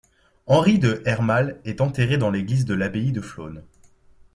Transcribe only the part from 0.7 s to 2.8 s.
de Hermalle est enterré dans l'église de